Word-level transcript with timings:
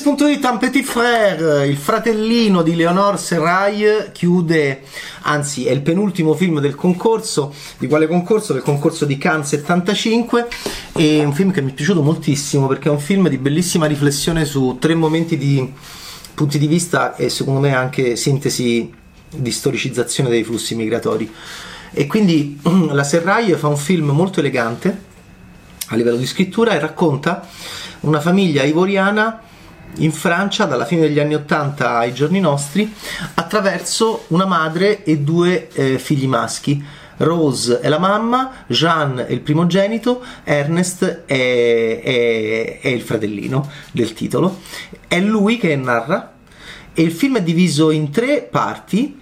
Spunto.it 0.00 0.42
Un 0.50 0.56
Petit 0.56 0.82
Frère, 0.82 1.66
il 1.66 1.76
fratellino 1.76 2.62
di 2.62 2.74
Leonore 2.74 3.18
Serraille, 3.18 4.12
chiude, 4.14 4.80
anzi 5.24 5.66
è 5.66 5.72
il 5.72 5.82
penultimo 5.82 6.32
film 6.32 6.58
del 6.58 6.74
concorso, 6.74 7.52
di 7.76 7.86
quale 7.86 8.06
concorso? 8.06 8.54
Del 8.54 8.62
concorso 8.62 9.04
di 9.04 9.18
Cannes 9.18 9.48
75, 9.48 10.48
è 10.94 11.22
un 11.22 11.34
film 11.34 11.50
che 11.50 11.60
mi 11.60 11.72
è 11.72 11.74
piaciuto 11.74 12.00
moltissimo 12.00 12.66
perché 12.66 12.88
è 12.88 12.90
un 12.90 12.98
film 12.98 13.28
di 13.28 13.36
bellissima 13.36 13.84
riflessione 13.84 14.46
su 14.46 14.78
tre 14.80 14.94
momenti 14.94 15.36
di 15.36 15.70
punti 16.32 16.58
di 16.58 16.66
vista 16.66 17.14
e 17.14 17.28
secondo 17.28 17.60
me 17.60 17.74
anche 17.74 18.16
sintesi 18.16 18.90
di 19.28 19.50
storicizzazione 19.50 20.30
dei 20.30 20.44
flussi 20.44 20.74
migratori. 20.76 21.30
E 21.92 22.06
quindi 22.06 22.58
la 22.90 23.04
Serraille 23.04 23.58
fa 23.58 23.68
un 23.68 23.76
film 23.76 24.08
molto 24.12 24.40
elegante 24.40 24.98
a 25.88 25.94
livello 25.94 26.16
di 26.16 26.26
scrittura 26.26 26.72
e 26.72 26.78
racconta 26.78 27.46
una 28.00 28.20
famiglia 28.20 28.62
ivoriana 28.62 29.48
in 29.96 30.12
Francia 30.12 30.64
dalla 30.64 30.84
fine 30.84 31.02
degli 31.02 31.18
anni 31.18 31.34
80 31.34 31.96
ai 31.96 32.14
giorni 32.14 32.40
nostri 32.40 32.92
attraverso 33.34 34.24
una 34.28 34.46
madre 34.46 35.04
e 35.04 35.18
due 35.18 35.68
eh, 35.72 35.98
figli 35.98 36.26
maschi. 36.26 36.82
Rose 37.18 37.80
è 37.80 37.88
la 37.88 37.98
mamma, 37.98 38.64
Jean 38.66 39.18
è 39.26 39.30
il 39.30 39.40
primogenito, 39.40 40.24
Ernest 40.42 41.24
è, 41.26 42.00
è, 42.02 42.78
è 42.80 42.88
il 42.88 43.02
fratellino 43.02 43.70
del 43.92 44.14
titolo. 44.14 44.60
È 45.06 45.20
lui 45.20 45.58
che 45.58 45.76
narra 45.76 46.32
e 46.94 47.02
il 47.02 47.12
film 47.12 47.36
è 47.36 47.42
diviso 47.42 47.90
in 47.90 48.10
tre 48.10 48.42
parti 48.42 49.19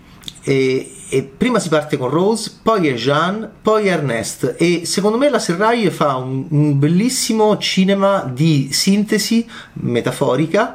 e, 0.49 0.93
e, 1.11 1.23
prima 1.25 1.59
si 1.59 1.69
parte 1.69 1.99
con 1.99 2.09
Rose, 2.09 2.61
poi 2.63 2.89
è 2.89 2.95
Jean, 2.95 3.51
poi 3.61 3.87
è 3.87 3.91
Ernest. 3.91 4.55
E 4.57 4.87
secondo 4.87 5.19
me 5.19 5.29
la 5.29 5.39
Serraille 5.39 5.91
fa 5.91 6.17
un, 6.17 6.47
un 6.49 6.79
bellissimo 6.79 7.59
cinema 7.59 8.25
di 8.25 8.71
sintesi 8.73 9.47
metaforica 9.75 10.75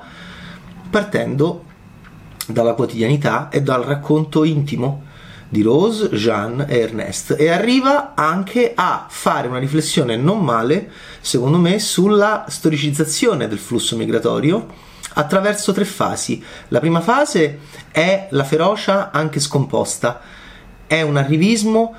partendo 0.91 1.63
dalla 2.45 2.73
quotidianità 2.73 3.49
e 3.49 3.63
dal 3.63 3.81
racconto 3.81 4.43
intimo 4.43 5.05
di 5.49 5.63
Rose, 5.63 6.09
Jean 6.09 6.67
e 6.69 6.77
Ernest. 6.77 7.35
E 7.35 7.49
arriva 7.49 8.13
anche 8.13 8.73
a 8.75 9.07
fare 9.09 9.47
una 9.47 9.57
riflessione 9.57 10.17
non 10.17 10.43
male, 10.43 10.91
secondo 11.19 11.57
me, 11.57 11.79
sulla 11.79 12.45
storicizzazione 12.47 13.47
del 13.47 13.57
flusso 13.57 13.95
migratorio 13.95 14.91
attraverso 15.13 15.71
tre 15.71 15.85
fasi. 15.85 16.43
La 16.69 16.79
prima 16.79 17.01
fase 17.01 17.59
è 17.91 18.27
la 18.31 18.43
ferocia 18.43 19.11
anche 19.11 19.39
scomposta, 19.39 20.21
è 20.87 21.01
un 21.01 21.17
arrivismo 21.17 21.95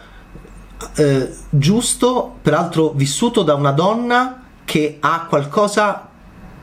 eh, 0.96 1.32
giusto, 1.50 2.36
peraltro 2.42 2.90
vissuto 2.90 3.42
da 3.42 3.54
una 3.54 3.72
donna 3.72 4.42
che 4.64 4.98
ha 5.00 5.26
qualcosa 5.28 6.08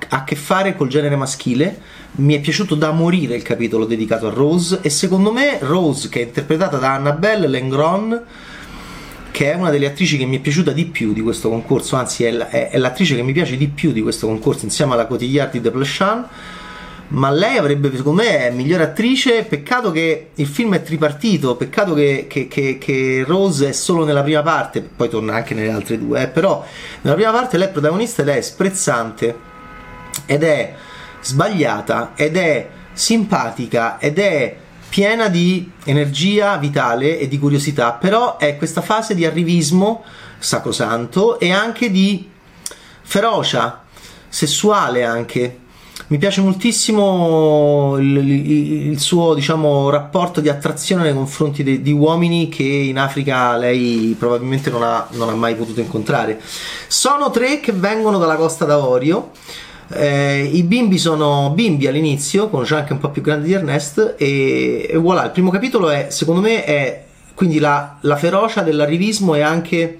a 0.09 0.23
che 0.23 0.35
fare 0.35 0.75
col 0.75 0.89
genere 0.89 1.15
maschile. 1.15 1.99
Mi 2.13 2.35
è 2.35 2.41
piaciuto 2.41 2.75
da 2.75 2.91
morire 2.91 3.35
il 3.35 3.43
capitolo 3.43 3.85
dedicato 3.85 4.27
a 4.27 4.31
Rose 4.31 4.79
e 4.81 4.89
secondo 4.89 5.31
me 5.31 5.59
Rose, 5.61 6.09
che 6.09 6.19
è 6.21 6.23
interpretata 6.25 6.77
da 6.77 6.93
Annabelle 6.93 7.47
Lengron, 7.47 8.21
che 9.31 9.51
è 9.51 9.55
una 9.55 9.69
delle 9.69 9.87
attrici 9.87 10.17
che 10.17 10.25
mi 10.25 10.37
è 10.37 10.39
piaciuta 10.39 10.71
di 10.71 10.85
più 10.85 11.13
di 11.13 11.21
questo 11.21 11.49
concorso, 11.49 11.95
anzi 11.95 12.25
è, 12.25 12.35
è, 12.35 12.69
è 12.69 12.77
l'attrice 12.77 13.15
che 13.15 13.23
mi 13.23 13.33
piace 13.33 13.57
di 13.57 13.67
più 13.67 13.91
di 13.91 14.01
questo 14.01 14.27
concorso 14.27 14.65
insieme 14.65 14.93
alla 14.93 15.07
Cotillard 15.07 15.51
di 15.51 15.61
De 15.61 15.71
Plechan 15.71 16.27
ma 17.11 17.29
lei 17.29 17.57
avrebbe 17.57 17.93
secondo 17.95 18.21
me 18.21 18.49
migliore 18.51 18.83
attrice. 18.83 19.43
Peccato 19.43 19.91
che 19.91 20.29
il 20.35 20.47
film 20.47 20.75
è 20.75 20.81
tripartito 20.81 21.55
peccato 21.55 21.93
che, 21.93 22.25
che, 22.27 22.47
che, 22.47 22.77
che, 22.77 23.23
Rose 23.25 23.69
è 23.69 23.71
solo 23.71 24.05
nella 24.05 24.23
prima 24.23 24.41
parte 24.41 24.81
poi 24.81 25.09
torna 25.09 25.35
anche 25.35 25.53
nelle 25.53 25.71
altre 25.71 25.97
due 25.97 26.23
eh, 26.23 26.27
però 26.27 26.65
nella 27.01 27.15
prima 27.15 27.31
parte 27.31 27.57
lei 27.57 27.67
è 27.67 27.71
protagonista 27.71 28.21
ed 28.21 28.29
è 28.29 28.41
sprezzante 28.41 29.35
ed 30.25 30.43
è 30.43 30.73
sbagliata 31.21 32.13
ed 32.15 32.37
è 32.37 32.69
simpatica 32.93 33.99
ed 33.99 34.19
è 34.19 34.55
piena 34.91 35.29
di 35.29 35.71
energia 35.85 36.57
vitale 36.57 37.17
e 37.17 37.29
di 37.29 37.39
curiosità, 37.39 37.93
però 37.93 38.35
è 38.35 38.57
questa 38.57 38.81
fase 38.81 39.15
di 39.15 39.25
arrivismo 39.25 40.03
sacrosanto 40.37 41.39
e 41.39 41.49
anche 41.49 41.89
di 41.89 42.29
ferocia 43.01 43.83
sessuale 44.27 45.05
anche. 45.05 45.59
Mi 46.07 46.17
piace 46.17 46.41
moltissimo 46.41 47.95
il, 47.99 48.17
il, 48.17 48.87
il 48.89 48.99
suo 48.99 49.33
diciamo, 49.33 49.89
rapporto 49.89 50.41
di 50.41 50.49
attrazione 50.49 51.03
nei 51.03 51.13
confronti 51.13 51.63
di, 51.63 51.81
di, 51.81 51.93
uomini 51.93 52.49
che 52.49 52.63
in 52.63 52.99
Africa 52.99 53.55
lei 53.55 54.13
probabilmente 54.19 54.69
non 54.69 54.83
ha, 54.83 55.07
non 55.11 55.29
ha 55.29 55.35
mai 55.35 55.55
potuto 55.55 55.79
incontrare. 55.79 56.37
Sono 56.87 57.31
tre 57.31 57.61
che 57.61 57.71
vengono 57.71 58.17
dalla 58.17 58.35
Costa 58.35 58.65
d'Avorio 58.65 59.31
eh, 59.93 60.49
I 60.51 60.63
bimbi 60.63 60.97
sono 60.97 61.51
bimbi 61.53 61.87
all'inizio, 61.87 62.49
con 62.49 62.63
Jean 62.63 62.83
che 62.83 62.89
è 62.89 62.93
un 62.93 62.99
po' 62.99 63.09
più 63.09 63.21
grande 63.21 63.47
di 63.47 63.53
Ernest, 63.53 64.15
e, 64.17 64.87
e 64.89 64.97
voilà, 64.97 65.25
il 65.25 65.31
primo 65.31 65.49
capitolo 65.49 65.89
è, 65.89 66.07
secondo 66.09 66.41
me, 66.41 66.63
è 66.63 67.03
quindi 67.33 67.59
la, 67.59 67.97
la 68.01 68.17
ferocia 68.17 68.61
dell'arrivismo 68.61 69.33
e 69.35 69.41
anche, 69.41 69.99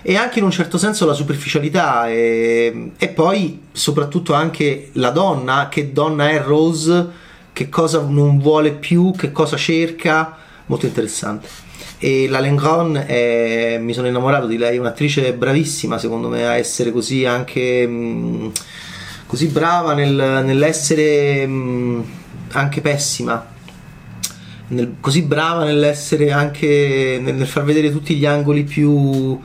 e 0.00 0.16
anche 0.16 0.38
in 0.38 0.44
un 0.44 0.50
certo 0.50 0.78
senso 0.78 1.04
la 1.04 1.12
superficialità 1.12 2.08
e, 2.08 2.92
e, 2.96 3.08
poi 3.08 3.62
soprattutto 3.72 4.32
anche 4.32 4.90
la 4.92 5.10
donna, 5.10 5.68
che 5.68 5.92
donna 5.92 6.30
è 6.30 6.40
Rose, 6.40 7.22
che 7.52 7.68
cosa 7.68 8.00
non 8.00 8.38
vuole 8.38 8.72
più, 8.72 9.12
che 9.16 9.32
cosa 9.32 9.56
cerca, 9.56 10.36
molto 10.66 10.86
interessante. 10.86 11.48
E 11.98 12.28
la 12.28 12.40
Lengron 12.40 12.96
è, 12.96 13.78
mi 13.80 13.92
sono 13.92 14.08
innamorato 14.08 14.46
di 14.46 14.56
lei, 14.56 14.76
è 14.76 14.80
un'attrice 14.80 15.32
bravissima 15.32 15.98
secondo 15.98 16.28
me 16.28 16.46
a 16.46 16.56
essere 16.56 16.92
così 16.92 17.24
anche 17.24 17.86
mh, 17.86 18.52
così 19.26 19.46
brava 19.46 19.94
nel, 19.94 20.42
nell'essere 20.44 21.46
mh, 21.46 22.04
anche 22.52 22.80
pessima. 22.80 23.52
Nel, 24.66 24.96
così 25.00 25.22
brava 25.22 25.64
nell'essere 25.64 26.30
anche 26.30 27.18
nel, 27.22 27.34
nel 27.34 27.46
far 27.46 27.64
vedere 27.64 27.90
tutti 27.90 28.14
gli 28.16 28.26
angoli 28.26 28.64
più 28.64 29.38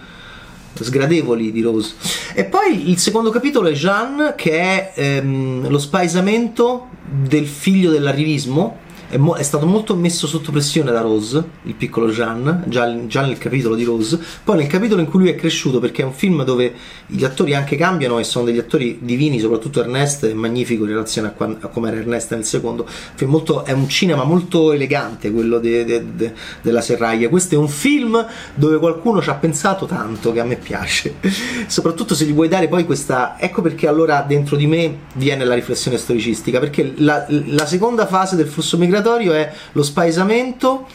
sgradevoli 0.74 1.52
di 1.52 1.62
Rose. 1.62 1.94
E 2.34 2.46
poi 2.46 2.90
il 2.90 2.97
secondo 2.97 3.29
capitolo 3.29 3.68
è 3.68 3.74
Jean, 3.74 4.34
che 4.35 4.59
è 4.59 4.91
ehm, 4.96 5.69
lo 5.69 5.79
spaesamento 5.79 6.88
del 7.03 7.47
figlio 7.47 7.91
dell'arrivismo 7.91 8.88
è, 9.09 9.18
mo- 9.18 9.34
è, 9.34 9.42
stato 9.42 9.66
molto 9.66 9.96
messo 9.96 10.28
sotto 10.28 10.52
pressione 10.52 10.92
da 10.92 11.02
Rose, 11.02 11.44
il 11.64 11.74
piccolo 11.74 12.09
Jean, 12.09 12.64
già, 12.68 13.08
già, 13.08 13.22
nel 13.22 13.40
capitolo 13.40 13.74
di 13.74 13.84
Rose, 13.84 14.20
poi 14.44 14.58
nel 14.58 14.68
capitolo 14.68 15.02
in 15.02 15.08
cui 15.08 15.20
lui 15.20 15.30
è 15.30 15.36
cresciuto, 15.36 15.80
perché 15.80 16.03
è 16.03 16.06
un 16.06 16.14
film 16.14 16.44
dove 16.44 16.74
gli 17.08 17.24
attori 17.24 17.56
anche 17.56 17.75
cambiano 17.75 18.20
e 18.20 18.24
sono 18.24 18.46
degli 18.46 18.59
attori 18.59 19.00
divini, 19.02 19.40
soprattutto 19.40 19.81
Ernest 19.81 20.28
è 20.28 20.34
magnifico 20.34 20.84
in 20.84 20.92
relazione 20.92 21.30
a, 21.30 21.31
qua- 21.31 21.58
a 21.59 21.68
come 21.68 21.90
era 21.90 21.97
Ernest 21.97 22.34
nel 22.36 22.46
secondo, 22.46 22.88
molto, 23.25 23.66
è 23.66 23.72
un 23.72 23.90
cinema 23.90 24.24
molto 24.24 24.72
elegante 24.74 25.31
quello 25.31 25.58
de- 25.58 25.86
de- 25.86 26.06
de- 26.16 26.34
della 26.62 26.81
Serraglia, 26.81 27.30
questo 27.30 27.56
è 27.56 27.58
un 27.58 27.68
film 27.68 28.24
dove 28.53 28.78
qualcuno 28.78 29.24
ci 29.24 29.30
ha 29.31 29.36
pensato 29.36 29.88
tanto, 29.88 30.31
che 30.31 30.40
a 30.40 30.46
me 30.46 30.58
piace, 30.58 31.16
soprattutto 31.66 32.14
se 32.14 32.26
gli 32.26 32.34
vuoi 32.34 32.47
dare 32.47 32.68
poi 32.68 32.86
questa, 32.86 33.40
ecco 33.40 33.64
perché 33.64 33.88
allora 33.88 34.22
dentro 34.22 34.56
di 34.56 34.68
me 34.68 34.97
viene 35.16 35.46
la 35.46 35.56
riflessione 35.56 35.97
storicistica, 35.97 36.59
perché 36.59 36.94
la, 36.97 37.26
la 37.28 37.66
seconda 37.66 38.06
fase 38.06 38.36
del 38.36 38.47
flusso 38.47 38.78
migratorio 38.78 38.97
obbligatorio 39.00 39.34
è 39.34 39.52
lo 39.72 39.84
spaesamento 39.84 40.88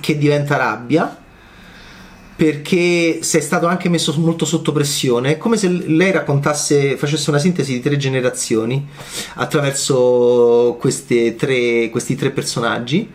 che 0.00 0.18
diventa 0.18 0.56
rabbia 0.56 1.24
perché 2.36 3.20
sei 3.22 3.40
stato 3.40 3.66
anche 3.66 3.88
messo 3.88 4.12
molto 4.18 4.44
sotto 4.44 4.70
pressione. 4.72 5.32
È 5.32 5.38
come 5.38 5.56
se 5.56 5.68
lei 5.68 6.10
raccontasse, 6.10 6.96
facesse 6.96 7.30
una 7.30 7.38
sintesi 7.38 7.72
di 7.72 7.80
tre 7.80 7.96
generazioni 7.96 8.86
attraverso 9.34 10.78
tre, 10.78 11.88
questi 11.90 12.14
tre 12.14 12.30
personaggi. 12.30 13.10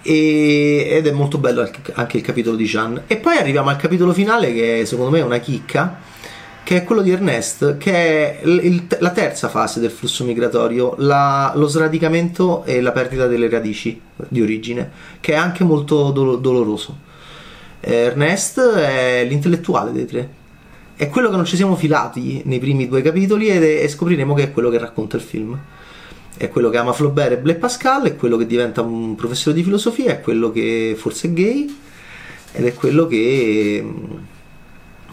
E, 0.00 0.86
ed 0.88 1.06
è 1.08 1.10
molto 1.10 1.38
bello 1.38 1.68
anche 1.94 2.16
il 2.16 2.22
capitolo 2.22 2.54
di 2.54 2.64
Jean. 2.64 3.02
E 3.08 3.16
poi 3.16 3.38
arriviamo 3.38 3.70
al 3.70 3.76
capitolo 3.76 4.12
finale, 4.12 4.54
che 4.54 4.84
secondo 4.86 5.10
me 5.10 5.18
è 5.18 5.24
una 5.24 5.38
chicca 5.38 5.98
che 6.68 6.76
è 6.76 6.84
quello 6.84 7.00
di 7.00 7.10
Ernest, 7.10 7.78
che 7.78 7.92
è 7.92 8.40
il, 8.44 8.86
la 8.98 9.08
terza 9.08 9.48
fase 9.48 9.80
del 9.80 9.90
flusso 9.90 10.22
migratorio, 10.22 10.96
la, 10.98 11.50
lo 11.54 11.66
sradicamento 11.66 12.62
e 12.64 12.82
la 12.82 12.92
perdita 12.92 13.26
delle 13.26 13.48
radici 13.48 13.98
di 14.28 14.42
origine, 14.42 14.90
che 15.18 15.32
è 15.32 15.36
anche 15.36 15.64
molto 15.64 16.10
do, 16.10 16.36
doloroso. 16.36 16.94
Ernest 17.80 18.60
è 18.60 19.24
l'intellettuale 19.26 19.92
dei 19.92 20.04
tre, 20.04 20.28
è 20.94 21.08
quello 21.08 21.30
che 21.30 21.36
non 21.36 21.46
ci 21.46 21.56
siamo 21.56 21.74
filati 21.74 22.42
nei 22.44 22.58
primi 22.58 22.86
due 22.86 23.00
capitoli 23.00 23.48
ed 23.48 23.64
è, 23.64 23.82
e 23.84 23.88
scopriremo 23.88 24.34
che 24.34 24.42
è 24.42 24.52
quello 24.52 24.68
che 24.68 24.76
racconta 24.76 25.16
il 25.16 25.22
film. 25.22 25.58
È 26.36 26.50
quello 26.50 26.68
che 26.68 26.76
ama 26.76 26.92
Flaubert 26.92 27.32
e 27.32 27.38
Blaise 27.38 27.60
Pascal, 27.60 28.02
è 28.02 28.16
quello 28.16 28.36
che 28.36 28.44
diventa 28.44 28.82
un 28.82 29.14
professore 29.14 29.56
di 29.56 29.62
filosofia, 29.62 30.10
è 30.10 30.20
quello 30.20 30.52
che 30.52 30.94
forse 30.98 31.28
è 31.28 31.32
gay 31.32 31.74
ed 32.52 32.66
è 32.66 32.74
quello 32.74 33.06
che 33.06 33.82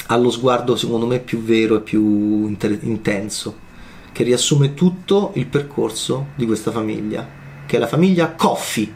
ha 0.07 0.18
lo 0.18 0.30
sguardo 0.30 0.75
secondo 0.75 1.06
me 1.06 1.19
più 1.19 1.42
vero 1.42 1.78
e 1.78 1.81
più 1.81 2.48
inter- 2.48 2.84
intenso, 2.84 3.63
che 4.12 4.24
riassume 4.24 4.74
tutto 4.74 5.31
il 5.36 5.48
percorso 5.48 6.28
di 6.36 6.46
questa 6.46 6.72
famiglia, 6.72 7.28
che 7.66 7.78
è 7.78 7.80
la 7.80 7.88
famiglia 7.88 8.31
Coffee, 8.34 8.94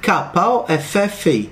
K-O-F-F-I. 0.00 1.50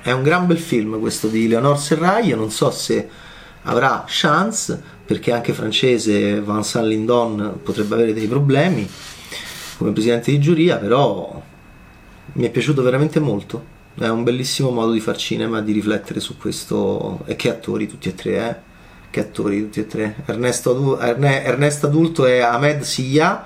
È 0.00 0.12
un 0.12 0.22
gran 0.22 0.46
bel 0.46 0.58
film 0.58 0.98
questo 1.00 1.28
di 1.28 1.48
Leonore 1.48 1.78
Serrai, 1.78 2.26
io 2.28 2.36
non 2.36 2.50
so 2.50 2.70
se 2.70 3.08
avrà 3.62 4.04
chance 4.06 4.80
perché 5.04 5.32
anche 5.32 5.52
francese 5.52 6.40
Vincent 6.40 6.86
Lindon 6.86 7.60
potrebbe 7.62 7.94
avere 7.94 8.12
dei 8.12 8.26
problemi 8.26 8.88
come 9.76 9.92
presidente 9.92 10.30
di 10.30 10.40
giuria, 10.40 10.76
però 10.76 11.40
mi 12.32 12.44
è 12.44 12.50
piaciuto 12.50 12.82
veramente 12.82 13.20
molto. 13.20 13.76
È 13.98 14.08
un 14.08 14.22
bellissimo 14.22 14.70
modo 14.70 14.92
di 14.92 15.00
far 15.00 15.16
cinema, 15.16 15.60
di 15.60 15.72
riflettere 15.72 16.20
su 16.20 16.36
questo. 16.36 17.20
E 17.26 17.34
che 17.34 17.50
attori 17.50 17.88
tutti 17.88 18.08
e 18.08 18.14
tre, 18.14 18.48
eh? 18.48 18.56
Che 19.10 19.20
attori 19.20 19.60
tutti 19.60 19.80
e 19.80 19.86
tre. 19.88 20.22
Ernesto, 20.24 21.00
Erne- 21.00 21.42
Ernesto 21.42 21.86
Adulto 21.86 22.24
è 22.24 22.38
Ahmed 22.38 22.82
Sia, 22.82 23.44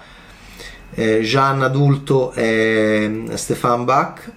eh, 0.93 1.20
Jean 1.22 1.62
Adulto 1.62 2.32
è 2.32 3.10
Stéphane 3.32 3.84
Bach 3.84 4.31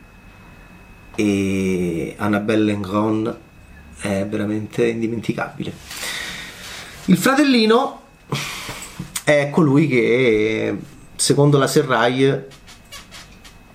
e 1.16 2.16
Annabelle 2.18 2.64
Lengron 2.64 3.38
è 4.00 4.26
veramente 4.26 4.86
indimenticabile. 4.86 5.74
Il 7.06 7.18
fratellino 7.18 8.04
è 9.26 9.50
colui 9.52 9.90
che, 9.90 10.78
secondo 11.16 11.58
la 11.58 11.68
Serrai, 11.68 12.44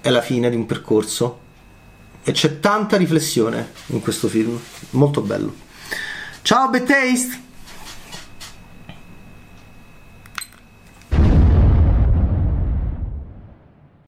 è 0.00 0.08
la 0.08 0.22
fine 0.22 0.48
di 0.48 0.56
un 0.56 0.64
percorso 0.64 1.48
e 2.22 2.32
c'è 2.32 2.61
tanta 2.61 2.96
riflessione 2.96 3.72
in 3.87 4.00
questo 4.00 4.28
film, 4.28 4.58
molto 4.90 5.20
bello. 5.20 5.55
Ciao 6.43 6.69
Bad 6.69 6.84
Taste! 6.84 7.49